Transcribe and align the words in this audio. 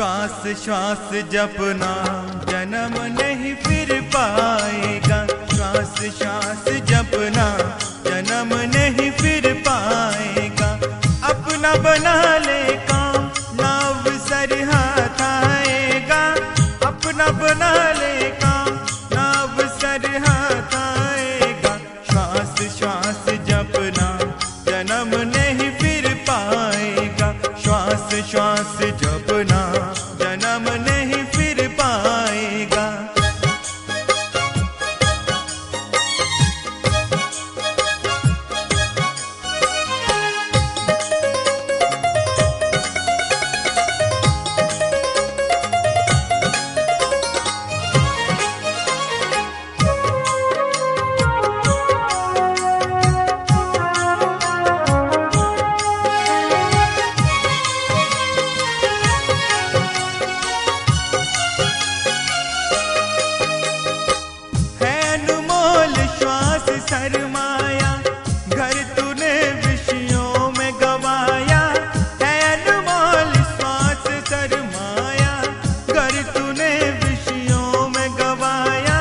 श्वास 0.00 0.56
श्वास 0.64 1.08
जपना। 1.12 1.90
जन्म 2.48 2.94
नहीं 3.02 3.54
फिर 3.54 4.00
पाएगा। 4.16 5.26
श्वास 5.26 6.00
श्वास 6.18 6.64
जपना। 6.68 7.46
जन्म 8.06 8.54
नहीं 8.54 9.10
फिर 9.10 9.54
पाएगा। 9.68 10.70
अपना 11.28 11.74
बना 11.74 12.38
ले 12.38 12.76
काम 12.76 13.30
नाव 13.60 14.18
सर 14.18 14.68
हाथ 14.72 15.20
आएगा। 15.20 16.32
अपना 16.86 17.26
बना 17.26 17.92
ले 17.92 18.30
काम 18.30 18.68
नाव 19.12 19.68
सर 19.68 20.24
हाथ 20.28 20.74
आएगा। 20.74 21.78
श्वास 22.10 22.72
श्वास 22.78 23.24
जपना। 23.28 24.18
जन्म 24.64 25.20
नहीं 25.36 25.70
फिर 25.70 26.14
पाएगा। 26.14 27.34
श्वास 27.64 28.14
श्वास 28.30 28.76
जपना। 28.82 29.79
शर्माया 66.90 67.90
घर 68.48 68.72
तूने 68.96 69.34
विषयों 69.64 70.50
में 70.58 70.72
गवाया। 70.80 71.60
है 72.22 72.32
अनमोल 72.46 73.30
श्वास 73.50 74.06
शर्माया 74.30 75.34
घर 75.94 76.16
तूने 76.32 76.70
विषयों 77.04 77.88
में 77.88 78.08
गवाया। 78.18 78.98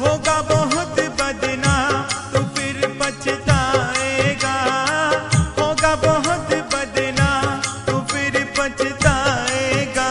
होगा 0.00 0.36
बहुत 0.52 1.00
बदना 1.20 1.74
तो 2.32 2.42
फिर 2.56 2.80
पछताएगा। 3.02 4.56
होगा 5.60 5.94
बहुत 6.06 6.56
बदना 6.74 7.28
तो 7.86 7.98
फिर 8.12 8.40
पछताएगा। 8.58 10.08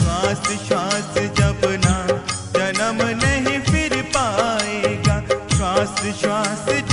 श्वास 0.00 0.42
श्वास 0.68 1.12
जपना 1.38 1.96
जन्म 2.56 3.06
नहीं 3.24 3.47
श्वास 5.78 6.12
श्वास 6.12 6.87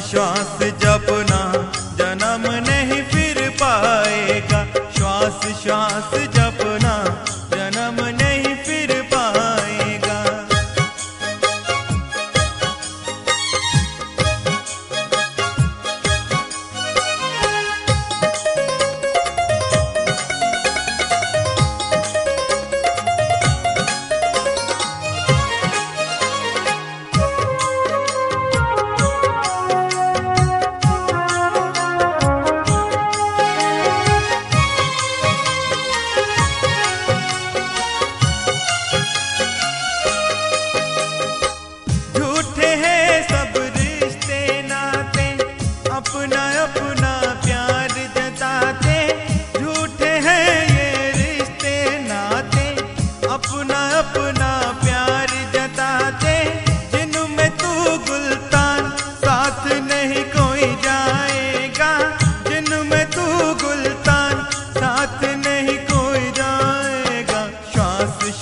श्वास 0.00 0.58
श्वास 0.60 1.15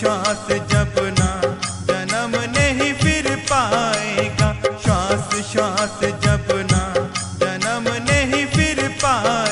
श्वास 0.04 0.46
जब 0.70 0.96
ना 1.18 1.28
जन्म 1.88 2.32
नहीं 2.56 2.92
फिर 2.94 3.28
पाएगा। 3.50 4.48
श्वास 4.84 5.30
श्वास 5.52 5.98
जब 6.24 6.52
ना 6.72 6.82
जन्म 7.40 7.88
नहीं 8.10 8.44
फिर 8.46 8.88
पाएगा। 9.02 9.43